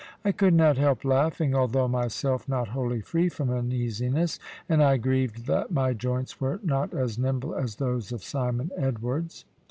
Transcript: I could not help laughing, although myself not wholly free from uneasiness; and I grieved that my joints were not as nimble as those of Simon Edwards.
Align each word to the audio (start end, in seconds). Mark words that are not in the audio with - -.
I 0.25 0.31
could 0.31 0.55
not 0.55 0.77
help 0.79 1.05
laughing, 1.05 1.53
although 1.53 1.87
myself 1.87 2.49
not 2.49 2.69
wholly 2.69 3.01
free 3.01 3.29
from 3.29 3.51
uneasiness; 3.51 4.39
and 4.67 4.81
I 4.83 4.97
grieved 4.97 5.45
that 5.45 5.69
my 5.69 5.93
joints 5.93 6.41
were 6.41 6.59
not 6.63 6.91
as 6.95 7.19
nimble 7.19 7.53
as 7.53 7.75
those 7.75 8.11
of 8.11 8.23
Simon 8.23 8.71
Edwards. 8.75 9.45